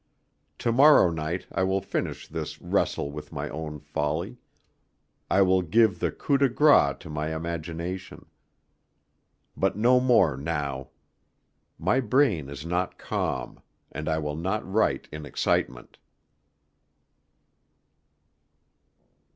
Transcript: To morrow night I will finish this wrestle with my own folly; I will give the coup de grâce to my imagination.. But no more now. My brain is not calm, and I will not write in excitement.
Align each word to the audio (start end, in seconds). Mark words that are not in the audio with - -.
To 0.57 0.71
morrow 0.71 1.11
night 1.11 1.45
I 1.51 1.61
will 1.61 1.79
finish 1.83 2.27
this 2.27 2.59
wrestle 2.59 3.11
with 3.11 3.31
my 3.31 3.49
own 3.49 3.77
folly; 3.79 4.39
I 5.29 5.43
will 5.43 5.61
give 5.61 5.99
the 5.99 6.09
coup 6.11 6.39
de 6.39 6.49
grâce 6.49 6.97
to 7.01 7.09
my 7.11 7.35
imagination.. 7.35 8.25
But 9.55 9.77
no 9.77 9.99
more 9.99 10.35
now. 10.37 10.89
My 11.77 11.99
brain 11.99 12.49
is 12.49 12.65
not 12.65 12.97
calm, 12.97 13.61
and 13.91 14.09
I 14.09 14.17
will 14.17 14.35
not 14.35 14.67
write 14.67 15.07
in 15.11 15.23
excitement. 15.23 15.99